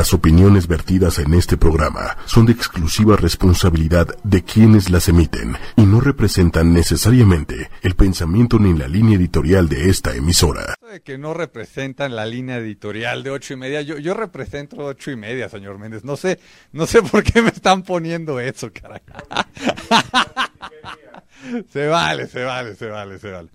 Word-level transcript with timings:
Las 0.00 0.14
opiniones 0.14 0.66
vertidas 0.66 1.18
en 1.18 1.34
este 1.34 1.58
programa 1.58 2.16
son 2.24 2.46
de 2.46 2.52
exclusiva 2.52 3.16
responsabilidad 3.16 4.08
de 4.24 4.42
quienes 4.42 4.88
las 4.88 5.10
emiten 5.10 5.58
y 5.76 5.82
no 5.82 6.00
representan 6.00 6.72
necesariamente 6.72 7.68
el 7.82 7.96
pensamiento 7.96 8.58
ni 8.58 8.72
la 8.72 8.88
línea 8.88 9.18
editorial 9.18 9.68
de 9.68 9.90
esta 9.90 10.16
emisora. 10.16 10.74
De 10.90 11.02
que 11.02 11.18
no 11.18 11.34
representan 11.34 12.16
la 12.16 12.24
línea 12.24 12.56
editorial 12.56 13.22
de 13.22 13.30
ocho 13.30 13.52
y 13.52 13.58
media. 13.58 13.82
Yo, 13.82 13.98
yo 13.98 14.14
represento 14.14 14.78
ocho 14.78 15.10
y 15.10 15.16
media, 15.16 15.50
señor 15.50 15.76
Méndez. 15.76 16.02
No 16.02 16.16
sé, 16.16 16.40
no 16.72 16.86
sé 16.86 17.02
por 17.02 17.22
qué 17.22 17.42
me 17.42 17.50
están 17.50 17.82
poniendo 17.82 18.40
eso, 18.40 18.70
carajo. 18.72 19.04
se 21.70 21.88
vale, 21.88 22.26
se 22.26 22.42
vale, 22.42 22.74
se 22.74 22.86
vale, 22.86 23.18
se 23.18 23.30
vale. 23.30 23.50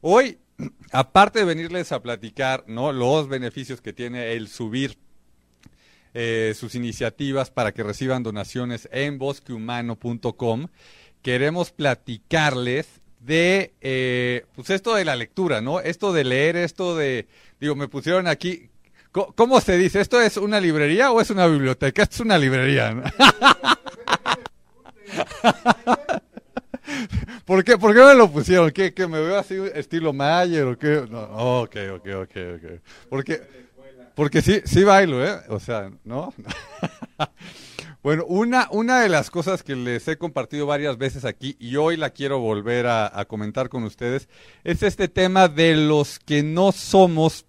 Hoy, 0.00 0.38
aparte 0.92 1.40
de 1.40 1.44
venirles 1.44 1.92
a 1.92 2.00
platicar, 2.00 2.64
¿no? 2.68 2.90
Los 2.90 3.28
beneficios 3.28 3.82
que 3.82 3.92
tiene 3.92 4.32
el 4.32 4.48
subir 4.48 4.96
eh, 6.14 6.54
sus 6.56 6.74
iniciativas 6.74 7.50
para 7.50 7.72
que 7.72 7.82
reciban 7.82 8.22
donaciones 8.22 8.88
en 8.92 9.18
bosquehumano.com. 9.18 10.66
Queremos 11.22 11.70
platicarles 11.70 13.00
de, 13.20 13.74
eh, 13.80 14.44
pues 14.54 14.70
esto 14.70 14.94
de 14.94 15.04
la 15.04 15.16
lectura, 15.16 15.60
¿no? 15.60 15.80
Esto 15.80 16.12
de 16.12 16.24
leer, 16.24 16.56
esto 16.56 16.96
de, 16.96 17.26
digo, 17.60 17.76
me 17.76 17.88
pusieron 17.88 18.26
aquí, 18.26 18.70
¿cómo 19.12 19.60
se 19.60 19.76
dice? 19.76 20.00
¿Esto 20.00 20.20
es 20.20 20.36
una 20.36 20.60
librería 20.60 21.12
o 21.12 21.20
es 21.20 21.30
una 21.30 21.46
biblioteca? 21.46 22.02
Esto 22.02 22.16
es 22.16 22.20
una 22.20 22.38
librería. 22.38 22.94
¿no? 22.94 23.02
¿Por 27.44 27.64
qué, 27.64 27.76
¿Por 27.78 27.94
qué 27.94 28.00
me 28.00 28.14
lo 28.14 28.30
pusieron? 28.30 28.70
¿Qué, 28.70 28.94
¿Que 28.94 29.06
me 29.06 29.20
veo 29.20 29.38
así 29.38 29.56
estilo 29.74 30.12
Mayer 30.12 30.64
o 30.64 30.78
qué? 30.78 31.04
No, 31.10 31.20
ok, 31.62 31.76
ok, 31.94 32.06
ok, 32.22 32.36
ok. 32.56 32.80
Porque 33.08 33.42
porque 34.20 34.42
sí, 34.42 34.60
sí 34.66 34.84
bailo, 34.84 35.26
¿eh? 35.26 35.40
O 35.48 35.58
sea, 35.58 35.90
¿no? 36.04 36.34
bueno, 38.02 38.26
una, 38.26 38.68
una 38.70 39.00
de 39.00 39.08
las 39.08 39.30
cosas 39.30 39.62
que 39.62 39.74
les 39.74 40.06
he 40.08 40.18
compartido 40.18 40.66
varias 40.66 40.98
veces 40.98 41.24
aquí 41.24 41.56
y 41.58 41.76
hoy 41.76 41.96
la 41.96 42.10
quiero 42.10 42.38
volver 42.38 42.86
a, 42.86 43.24
comentar 43.26 43.70
con 43.70 43.82
ustedes 43.84 44.28
es 44.62 44.82
este 44.82 45.08
tema 45.08 45.48
de 45.48 45.74
los 45.74 46.18
que 46.18 46.42
no 46.42 46.70
somos 46.70 47.46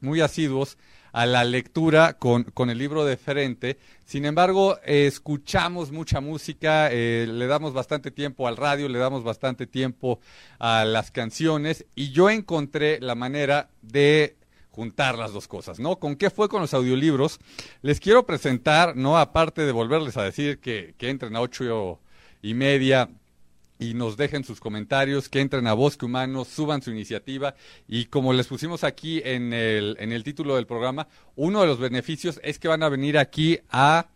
muy 0.00 0.20
asiduos 0.20 0.76
a 1.12 1.24
la 1.24 1.44
lectura 1.44 2.18
con, 2.18 2.44
con, 2.44 2.68
el 2.68 2.76
libro 2.76 3.06
de 3.06 3.16
frente. 3.16 3.78
Sin 4.04 4.26
embargo, 4.26 4.78
escuchamos 4.84 5.92
mucha 5.92 6.20
música, 6.20 6.90
eh, 6.92 7.26
le 7.26 7.46
damos 7.46 7.72
bastante 7.72 8.10
tiempo 8.10 8.46
al 8.46 8.58
radio, 8.58 8.86
le 8.90 8.98
damos 8.98 9.24
bastante 9.24 9.66
tiempo 9.66 10.20
a 10.58 10.84
las 10.84 11.10
canciones 11.10 11.86
y 11.94 12.10
yo 12.10 12.28
encontré 12.28 13.00
la 13.00 13.14
manera 13.14 13.70
de 13.80 14.36
juntar 14.72 15.16
las 15.16 15.32
dos 15.32 15.46
cosas, 15.46 15.78
¿no? 15.78 15.96
¿Con 15.96 16.16
qué 16.16 16.30
fue 16.30 16.48
con 16.48 16.62
los 16.62 16.74
audiolibros? 16.74 17.38
Les 17.82 18.00
quiero 18.00 18.26
presentar, 18.26 18.96
¿no? 18.96 19.18
Aparte 19.18 19.62
de 19.62 19.72
volverles 19.72 20.16
a 20.16 20.24
decir 20.24 20.58
que, 20.58 20.94
que 20.98 21.10
entren 21.10 21.36
a 21.36 21.40
ocho 21.40 22.00
y 22.42 22.54
media 22.54 23.08
y 23.78 23.94
nos 23.94 24.16
dejen 24.16 24.44
sus 24.44 24.60
comentarios, 24.60 25.28
que 25.28 25.40
entren 25.40 25.66
a 25.66 25.74
Bosque 25.74 26.06
Humano, 26.06 26.44
suban 26.44 26.82
su 26.82 26.90
iniciativa 26.90 27.54
y 27.86 28.06
como 28.06 28.32
les 28.32 28.46
pusimos 28.46 28.84
aquí 28.84 29.20
en 29.24 29.52
el, 29.52 29.96
en 30.00 30.12
el 30.12 30.24
título 30.24 30.56
del 30.56 30.66
programa, 30.66 31.08
uno 31.36 31.60
de 31.60 31.66
los 31.66 31.78
beneficios 31.78 32.40
es 32.42 32.58
que 32.58 32.68
van 32.68 32.82
a 32.82 32.88
venir 32.88 33.18
aquí 33.18 33.58
a 33.70 34.06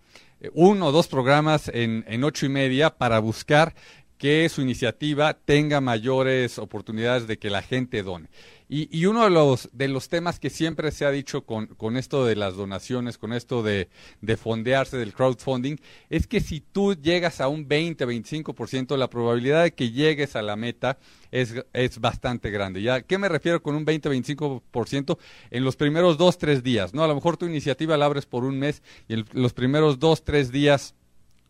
eh, 0.41 0.51
uno 0.55 0.87
o 0.87 0.93
dos 0.93 1.09
programas 1.09 1.69
en, 1.69 2.05
en 2.09 2.25
ocho 2.25 2.47
y 2.47 2.49
media 2.49 2.97
para 2.97 3.19
buscar 3.19 3.75
que 4.19 4.48
su 4.48 4.62
iniciativa 4.62 5.34
tenga 5.34 5.81
mayores 5.81 6.59
oportunidades 6.59 7.27
de 7.27 7.39
que 7.39 7.50
la 7.50 7.62
gente 7.62 8.03
done. 8.03 8.28
Y, 8.69 8.89
y, 8.91 9.06
uno 9.06 9.22
de 9.22 9.31
los, 9.31 9.69
de 9.72 9.86
los 9.86 10.09
temas 10.09 10.41
que 10.41 10.50
siempre 10.50 10.91
se 10.91 11.05
ha 11.05 11.12
dicho 11.12 11.42
con, 11.42 11.69
con 11.69 11.97
esto 11.97 12.25
de 12.27 12.34
las 12.34 12.56
donaciones, 12.56 13.17
con 13.17 13.33
esto 13.33 13.62
de, 13.62 13.89
de, 14.20 14.37
fondearse 14.37 14.97
del 14.97 15.14
crowdfunding, 15.14 15.77
es 16.11 16.27
que 16.27 16.41
si 16.41 16.61
tú 16.61 16.94
llegas 16.94 17.41
a 17.41 17.47
un 17.47 17.69
20, 17.69 18.05
25%, 18.05 18.97
la 18.97 19.09
probabilidad 19.09 19.62
de 19.62 19.75
que 19.75 19.92
llegues 19.92 20.34
a 20.34 20.42
la 20.42 20.56
meta 20.56 20.98
es, 21.31 21.55
es 21.72 22.00
bastante 22.00 22.50
grande. 22.50 22.82
¿Ya? 22.82 23.03
¿Qué 23.03 23.19
me 23.19 23.28
refiero 23.28 23.62
con 23.62 23.76
un 23.76 23.84
20, 23.84 24.10
25%? 24.10 25.16
En 25.53 25.62
los 25.62 25.76
primeros 25.76 26.19
dos, 26.19 26.37
tres 26.37 26.65
días, 26.65 26.93
¿no? 26.93 27.05
A 27.05 27.09
lo 27.09 27.15
mejor 27.15 27.37
tu 27.37 27.47
iniciativa 27.47 27.97
la 27.97 28.06
abres 28.06 28.26
por 28.26 28.44
un 28.44 28.59
mes 28.59 28.82
y 29.06 29.15
en 29.15 29.25
los 29.32 29.53
primeros 29.53 30.00
dos, 30.00 30.25
tres 30.25 30.50
días 30.50 30.97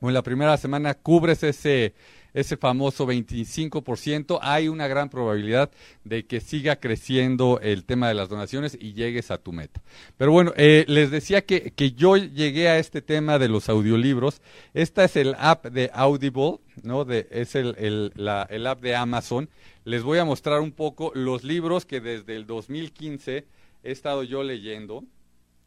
o 0.00 0.08
en 0.08 0.14
la 0.14 0.22
primera 0.22 0.56
semana 0.58 0.92
cubres 0.94 1.42
ese 1.42 1.94
ese 2.36 2.58
famoso 2.58 3.06
25%, 3.06 4.38
hay 4.42 4.68
una 4.68 4.86
gran 4.88 5.08
probabilidad 5.08 5.70
de 6.04 6.26
que 6.26 6.40
siga 6.40 6.76
creciendo 6.76 7.58
el 7.62 7.84
tema 7.86 8.08
de 8.08 8.14
las 8.14 8.28
donaciones 8.28 8.76
y 8.78 8.92
llegues 8.92 9.30
a 9.30 9.38
tu 9.38 9.52
meta. 9.52 9.80
Pero 10.18 10.32
bueno, 10.32 10.52
eh, 10.54 10.84
les 10.86 11.10
decía 11.10 11.46
que, 11.46 11.70
que 11.70 11.92
yo 11.92 12.18
llegué 12.18 12.68
a 12.68 12.78
este 12.78 13.00
tema 13.00 13.38
de 13.38 13.48
los 13.48 13.70
audiolibros. 13.70 14.42
Esta 14.74 15.04
es 15.04 15.16
el 15.16 15.34
app 15.38 15.64
de 15.64 15.90
Audible, 15.94 16.58
¿no? 16.82 17.06
De, 17.06 17.26
es 17.30 17.54
el, 17.54 17.74
el, 17.78 18.12
la, 18.16 18.46
el 18.50 18.66
app 18.66 18.82
de 18.82 18.94
Amazon. 18.94 19.48
Les 19.84 20.02
voy 20.02 20.18
a 20.18 20.26
mostrar 20.26 20.60
un 20.60 20.72
poco 20.72 21.12
los 21.14 21.42
libros 21.42 21.86
que 21.86 22.02
desde 22.02 22.36
el 22.36 22.46
2015 22.46 23.46
he 23.82 23.90
estado 23.90 24.22
yo 24.24 24.42
leyendo 24.42 25.04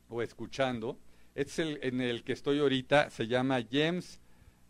o 0.08 0.22
escuchando. 0.22 1.00
Este 1.34 1.52
es 1.52 1.60
el 1.60 1.80
en 1.82 2.02
el 2.02 2.24
que 2.24 2.34
estoy 2.34 2.60
ahorita, 2.60 3.10
se 3.10 3.26
llama 3.26 3.66
James, 3.72 4.20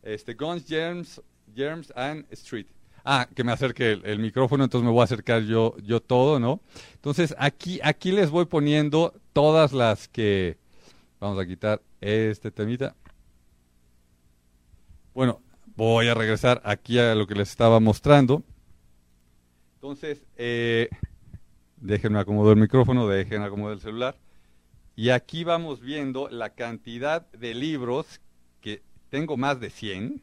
este, 0.01 0.35
Guns, 0.35 0.65
Germs 0.65 1.21
Germs 1.55 1.91
and 1.95 2.25
Street. 2.31 2.67
Ah, 3.03 3.27
que 3.33 3.43
me 3.43 3.51
acerque 3.51 3.99
el, 4.03 4.19
micrófono, 4.19 4.63
entonces 4.63 4.85
me 4.85 4.91
voy 4.91 5.01
a 5.01 5.05
acercar 5.05 5.43
yo, 5.43 5.75
yo 5.79 6.01
todo, 6.01 6.39
¿no? 6.39 6.61
Entonces 6.95 7.33
aquí, 7.39 7.79
aquí 7.83 8.11
les 8.11 8.29
voy 8.29 8.45
poniendo 8.45 9.13
todas 9.33 9.73
las 9.73 10.07
que... 10.07 10.57
Vamos 11.19 11.39
a 11.39 11.45
quitar 11.45 11.81
este 11.99 12.51
temita. 12.51 12.95
Bueno, 15.13 15.41
voy 15.75 16.07
a 16.07 16.13
regresar 16.13 16.61
aquí 16.63 16.97
a 16.99 17.15
lo 17.15 17.27
que 17.27 17.35
les 17.35 17.49
estaba 17.49 17.79
mostrando. 17.79 18.43
Entonces, 19.75 20.23
eh, 20.37 20.89
déjenme 21.77 22.19
acomodar 22.19 22.55
el 22.55 22.61
micrófono, 22.61 23.07
déjenme 23.07 23.45
acomodar 23.45 23.73
el 23.73 23.81
celular. 23.81 24.15
Y 24.95 25.09
aquí 25.11 25.43
vamos 25.43 25.79
viendo 25.79 26.27
la 26.29 26.49
cantidad 26.49 27.29
de 27.31 27.53
libros 27.53 28.19
que 28.59 28.81
tengo 29.09 29.37
más 29.37 29.59
de 29.59 29.69
100, 29.69 30.21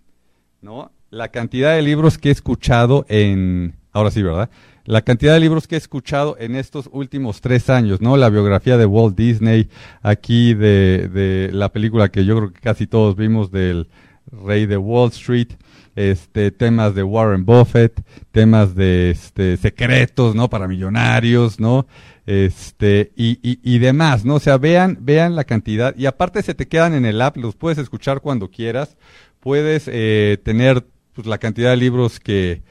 ¿no? 0.61 0.93
La 1.16 1.28
cantidad 1.28 1.75
de 1.75 1.82
libros 1.82 2.19
que 2.19 2.28
he 2.28 2.32
escuchado 2.32 3.06
en, 3.09 3.75
ahora 3.93 4.10
sí, 4.10 4.22
¿verdad? 4.22 4.50
La 4.84 5.03
cantidad 5.03 5.34
de 5.34 5.41
libros 5.41 5.66
que 5.66 5.75
he 5.75 5.78
escuchado 5.78 6.37
en 6.38 6.54
estos 6.54 6.88
últimos 6.93 7.41
tres 7.41 7.71
años, 7.71 8.00
¿no? 8.00 8.16
La 8.16 8.28
biografía 8.28 8.77
de 8.77 8.87
Walt 8.87 9.16
Disney, 9.16 9.69
aquí 10.03 10.54
de, 10.54 11.09
de 11.09 11.50
la 11.53 11.72
película 11.72 12.10
que 12.10 12.25
yo 12.25 12.37
creo 12.37 12.53
que 12.53 12.60
casi 12.60 12.87
todos 12.87 13.16
vimos 13.16 13.50
del 13.50 13.88
Rey 14.31 14.66
de 14.66 14.77
Wall 14.77 15.09
Street, 15.10 15.49
este, 15.97 16.50
temas 16.50 16.94
de 16.94 17.03
Warren 17.03 17.44
Buffett, 17.44 18.00
temas 18.31 18.75
de 18.75 19.10
este, 19.10 19.56
secretos, 19.56 20.34
¿no? 20.34 20.48
Para 20.50 20.69
millonarios, 20.69 21.59
¿no? 21.59 21.87
Este, 22.27 23.12
y, 23.16 23.38
y, 23.43 23.59
y 23.62 23.78
demás, 23.78 24.25
¿no? 24.25 24.34
O 24.34 24.41
sea, 24.41 24.59
vean, 24.59 24.98
vean 25.00 25.34
la 25.34 25.44
cantidad, 25.44 25.97
y 25.97 26.06
aparte 26.06 26.43
se 26.43 26.54
te 26.54 26.69
quedan 26.69 26.94
en 26.94 27.06
el 27.06 27.22
app, 27.22 27.37
los 27.38 27.56
puedes 27.56 27.78
escuchar 27.78 28.21
cuando 28.21 28.50
quieras, 28.50 28.97
puedes 29.41 29.84
eh, 29.87 30.38
tener 30.44 30.84
pues, 31.16 31.27
la 31.27 31.38
cantidad 31.38 31.71
de 31.71 31.77
libros 31.78 32.21
que, 32.21 32.62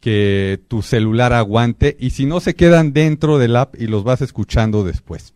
que 0.00 0.60
tu 0.68 0.82
celular 0.82 1.32
aguante 1.32 1.96
y 1.98 2.10
si 2.10 2.26
no 2.26 2.40
se 2.40 2.54
quedan 2.54 2.92
dentro 2.92 3.38
del 3.38 3.56
app 3.56 3.74
y 3.76 3.86
los 3.86 4.04
vas 4.04 4.20
escuchando 4.20 4.84
después. 4.84 5.34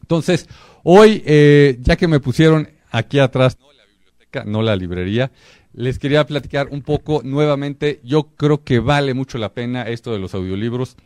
Entonces, 0.00 0.48
hoy, 0.82 1.22
eh, 1.26 1.78
ya 1.80 1.96
que 1.96 2.08
me 2.08 2.18
pusieron 2.18 2.68
aquí 2.90 3.18
atrás, 3.18 3.56
no 3.60 3.72
la 3.72 3.84
biblioteca, 3.84 4.44
no 4.44 4.62
la 4.62 4.74
librería, 4.74 5.30
les 5.72 5.98
quería 5.98 6.26
platicar 6.26 6.68
un 6.70 6.82
poco 6.82 7.20
nuevamente. 7.22 8.00
Yo 8.02 8.30
creo 8.34 8.64
que 8.64 8.80
vale 8.80 9.14
mucho 9.14 9.38
la 9.38 9.52
pena 9.52 9.82
esto 9.82 10.12
de 10.12 10.18
los 10.18 10.34
audiolibros. 10.34 10.96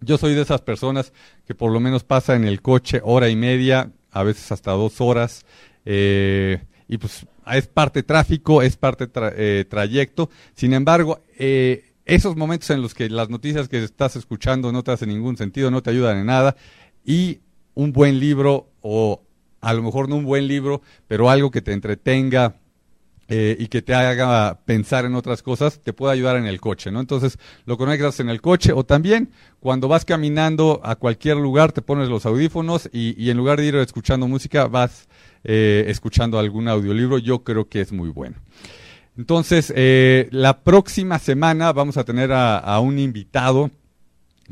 Yo 0.00 0.18
soy 0.18 0.34
de 0.34 0.42
esas 0.42 0.60
personas 0.60 1.12
que 1.46 1.54
por 1.54 1.72
lo 1.72 1.80
menos 1.80 2.04
pasa 2.04 2.34
en 2.34 2.44
el 2.44 2.60
coche 2.60 3.00
hora 3.02 3.30
y 3.30 3.36
media, 3.36 3.92
a 4.10 4.22
veces 4.24 4.52
hasta 4.52 4.72
dos 4.72 5.00
horas. 5.00 5.46
Eh, 5.86 6.60
y 6.88 6.98
pues 6.98 7.26
es 7.54 7.66
parte 7.66 8.02
tráfico, 8.02 8.62
es 8.62 8.76
parte 8.76 9.08
eh, 9.36 9.64
trayecto. 9.68 10.30
Sin 10.54 10.72
embargo, 10.72 11.20
eh, 11.38 11.92
esos 12.04 12.36
momentos 12.36 12.70
en 12.70 12.82
los 12.82 12.94
que 12.94 13.08
las 13.08 13.30
noticias 13.30 13.68
que 13.68 13.82
estás 13.82 14.16
escuchando 14.16 14.72
no 14.72 14.82
te 14.82 14.92
hacen 14.92 15.08
ningún 15.08 15.36
sentido, 15.36 15.70
no 15.70 15.82
te 15.82 15.90
ayudan 15.90 16.18
en 16.18 16.26
nada, 16.26 16.56
y 17.04 17.40
un 17.74 17.92
buen 17.92 18.18
libro, 18.18 18.70
o 18.80 19.22
a 19.60 19.74
lo 19.74 19.82
mejor 19.82 20.08
no 20.08 20.16
un 20.16 20.24
buen 20.24 20.48
libro, 20.48 20.82
pero 21.08 21.30
algo 21.30 21.50
que 21.50 21.62
te 21.62 21.72
entretenga, 21.72 22.56
eh, 23.28 23.56
y 23.58 23.68
que 23.68 23.82
te 23.82 23.94
haga 23.94 24.60
pensar 24.64 25.04
en 25.04 25.14
otras 25.14 25.42
cosas, 25.42 25.80
te 25.80 25.92
puede 25.92 26.12
ayudar 26.12 26.36
en 26.36 26.46
el 26.46 26.60
coche, 26.60 26.90
¿no? 26.90 27.00
Entonces, 27.00 27.38
lo 27.64 27.76
conectas 27.76 28.20
en 28.20 28.28
el 28.28 28.40
coche 28.40 28.72
o 28.72 28.84
también 28.84 29.30
cuando 29.60 29.88
vas 29.88 30.04
caminando 30.04 30.80
a 30.84 30.96
cualquier 30.96 31.36
lugar, 31.36 31.72
te 31.72 31.82
pones 31.82 32.08
los 32.08 32.26
audífonos 32.26 32.88
y, 32.92 33.20
y 33.22 33.30
en 33.30 33.36
lugar 33.36 33.58
de 33.58 33.66
ir 33.66 33.76
escuchando 33.76 34.28
música, 34.28 34.68
vas 34.68 35.08
eh, 35.48 35.84
escuchando 35.86 36.40
algún 36.40 36.66
audiolibro, 36.66 37.18
yo 37.18 37.44
creo 37.44 37.68
que 37.68 37.80
es 37.80 37.92
muy 37.92 38.08
bueno. 38.08 38.36
Entonces, 39.16 39.72
eh, 39.76 40.28
la 40.32 40.60
próxima 40.64 41.20
semana 41.20 41.72
vamos 41.72 41.96
a 41.96 42.04
tener 42.04 42.32
a, 42.32 42.80
un 42.80 42.98
invitado 42.98 43.70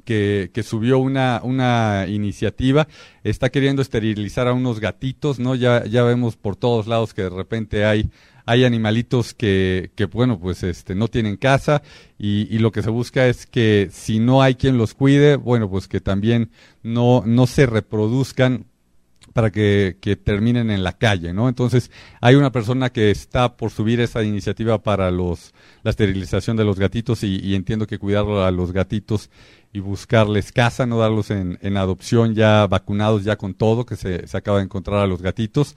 que, 0.05 0.50
que, 0.52 0.62
subió 0.62 0.99
una, 0.99 1.41
una 1.43 2.06
iniciativa, 2.08 2.88
está 3.23 3.50
queriendo 3.50 3.82
esterilizar 3.82 4.49
a 4.49 4.52
unos 4.52 4.81
gatitos, 4.81 5.38
¿no? 5.38 5.55
Ya, 5.55 5.85
ya 5.85 6.02
vemos 6.02 6.37
por 6.37 6.56
todos 6.56 6.87
lados 6.87 7.14
que 7.14 7.23
de 7.23 7.31
repente 7.31 7.85
hay, 7.85 8.11
hay 8.46 8.64
animalitos 8.64 9.35
que, 9.35 9.91
que 9.94 10.06
bueno, 10.06 10.38
pues 10.38 10.62
este, 10.62 10.94
no 10.94 11.08
tienen 11.08 11.37
casa 11.37 11.82
y, 12.19 12.55
y, 12.55 12.58
lo 12.58 12.73
que 12.73 12.82
se 12.82 12.91
busca 12.91 13.26
es 13.26 13.46
que 13.46 13.88
si 13.91 14.19
no 14.19 14.43
hay 14.43 14.55
quien 14.55 14.79
los 14.79 14.94
cuide, 14.94 15.37
bueno, 15.37 15.70
pues 15.70 15.88
que 15.88 16.00
también 16.00 16.50
no, 16.82 17.23
no 17.26 17.46
se 17.46 17.67
reproduzcan 17.67 18.67
para 19.35 19.51
que, 19.51 19.99
que, 20.01 20.17
terminen 20.17 20.71
en 20.71 20.85
la 20.85 20.93
calle, 20.93 21.35
¿no? 21.35 21.49
Entonces, 21.49 21.91
hay 22.23 22.37
una 22.37 22.53
persona 22.53 22.91
que 22.91 23.11
está 23.11 23.57
por 23.57 23.71
subir 23.71 24.01
esa 24.01 24.23
iniciativa 24.23 24.83
para 24.83 25.11
los, 25.11 25.53
la 25.83 25.91
esterilización 25.91 26.57
de 26.57 26.65
los 26.65 26.79
gatitos 26.79 27.25
y, 27.25 27.41
y 27.41 27.55
entiendo 27.55 27.87
que 27.87 27.99
cuidar 27.99 28.25
a 28.27 28.51
los 28.53 28.73
gatitos 28.73 29.29
y 29.73 29.81
buscarles 29.81 30.53
casa, 30.53 30.87
no 30.87 30.99
darlos 30.99 31.31
en, 31.31 31.59
en 31.61 31.77
adopción 31.77 32.37
ya 32.37 32.67
vacunados, 32.69 33.25
ya 33.25 33.37
con 33.37 33.55
todo, 33.55 33.85
que 33.85 33.97
se, 33.97 34.27
se 34.29 34.37
acaba 34.37 34.59
de 34.59 34.65
encontrar 34.65 35.01
a 35.01 35.07
los 35.09 35.21
gatitos 35.21 35.75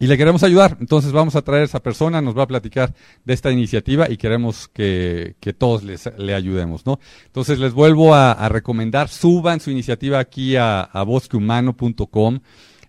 y 0.00 0.06
le 0.06 0.16
queremos 0.16 0.42
ayudar. 0.42 0.78
Entonces 0.80 1.12
vamos 1.12 1.36
a 1.36 1.42
traer 1.42 1.62
a 1.62 1.66
esa 1.66 1.80
persona, 1.80 2.20
nos 2.20 2.36
va 2.36 2.44
a 2.44 2.48
platicar 2.48 2.94
de 3.24 3.34
esta 3.34 3.52
iniciativa 3.52 4.10
y 4.10 4.16
queremos 4.16 4.66
que, 4.66 5.36
que 5.38 5.52
todos 5.52 5.84
les, 5.84 6.10
le 6.16 6.34
ayudemos, 6.34 6.86
¿no? 6.86 6.98
Entonces 7.26 7.58
les 7.58 7.74
vuelvo 7.74 8.14
a, 8.14 8.32
a 8.32 8.48
recomendar, 8.48 9.08
suban 9.08 9.60
su 9.60 9.70
iniciativa 9.70 10.18
aquí 10.18 10.56
a, 10.56 10.80
a 10.80 11.02
bosquehumano.com. 11.04 12.40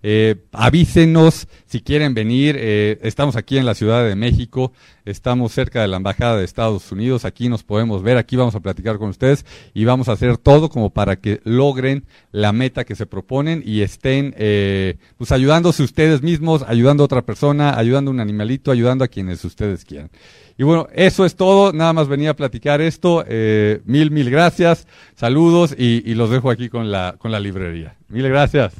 Eh, 0.04 0.36
avísenos 0.52 1.48
si 1.66 1.82
quieren 1.82 2.14
venir. 2.14 2.56
Eh, 2.58 3.00
estamos 3.04 3.36
aquí 3.36 3.58
en 3.58 3.66
la 3.66 3.76
Ciudad 3.76 4.06
de 4.06 4.16
México, 4.16 4.74
estamos 5.06 5.52
cerca 5.52 5.82
de 5.82 5.88
la 5.88 5.98
Embajada 5.98 6.38
de 6.38 6.44
Estados 6.44 6.92
Unidos. 6.92 7.26
Aquí 7.26 7.50
nos 7.50 7.64
podemos 7.64 8.02
ver, 8.04 8.18
aquí 8.18 8.36
vamos 8.36 8.56
a 8.56 8.60
platicar 8.60 8.98
con 8.98 9.10
ustedes 9.10 9.46
y 9.74 9.86
vamos 9.86 10.10
a 10.10 10.14
hacer 10.14 10.38
todo 10.38 10.70
como 10.70 10.90
para 10.90 11.18
que 11.18 11.40
logren 11.44 12.06
la 12.32 12.52
meta 12.52 12.84
que 12.84 12.96
se 12.96 13.06
proponen 13.06 13.62
y 13.66 13.82
estén 13.82 14.34
eh, 14.38 14.98
pues 15.18 15.32
ayudándose 15.32 15.84
ustedes 15.84 16.22
mismos, 16.22 16.64
ayudando 16.68 17.04
a 17.04 17.06
otra 17.06 17.22
persona, 17.22 17.78
ayudando 17.78 18.10
a 18.10 18.14
un 18.14 18.20
animalito, 18.20 18.72
ayudando 18.72 19.04
a 19.04 19.08
quienes 19.08 19.44
ustedes 19.46 19.86
quieran. 19.86 20.10
Y 20.58 20.64
bueno, 20.64 20.88
eso 20.94 21.26
es 21.26 21.36
todo. 21.36 21.74
Nada 21.74 21.94
más 21.94 22.08
venía 22.08 22.32
a 22.32 22.36
platicar 22.36 22.82
esto. 22.82 23.24
Eh, 23.28 23.82
mil, 23.86 24.12
mil 24.12 24.30
gracias. 24.30 24.88
Saludos 25.16 25.74
y, 25.76 26.04
y 26.06 26.14
los 26.14 26.30
dejo 26.30 26.52
aquí 26.52 26.70
con 26.70 26.92
la, 26.92 27.16
con 27.18 27.32
la 27.32 27.40
librería. 27.40 27.96
Mil 28.10 28.28
gracias. 28.28 28.74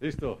Listo. 0.00 0.40